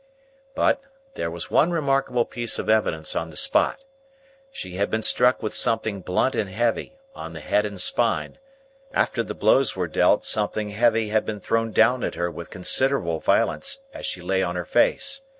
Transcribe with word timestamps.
But, 0.55 0.81
there 1.13 1.29
was 1.29 1.51
one 1.51 1.69
remarkable 1.69 2.25
piece 2.25 2.57
of 2.57 2.67
evidence 2.69 3.15
on 3.15 3.27
the 3.27 3.37
spot. 3.37 3.83
She 4.51 4.73
had 4.77 4.89
been 4.89 5.03
struck 5.03 5.43
with 5.43 5.53
something 5.53 6.01
blunt 6.01 6.33
and 6.33 6.49
heavy, 6.49 6.97
on 7.13 7.33
the 7.33 7.39
head 7.39 7.67
and 7.67 7.79
spine; 7.79 8.39
after 8.93 9.21
the 9.21 9.35
blows 9.35 9.75
were 9.75 9.85
dealt, 9.87 10.25
something 10.25 10.69
heavy 10.69 11.09
had 11.09 11.23
been 11.23 11.39
thrown 11.39 11.71
down 11.71 12.03
at 12.03 12.15
her 12.15 12.31
with 12.31 12.49
considerable 12.49 13.19
violence, 13.19 13.83
as 13.93 14.07
she 14.07 14.21
lay 14.23 14.41
on 14.41 14.55
her 14.55 14.65
face. 14.65 15.21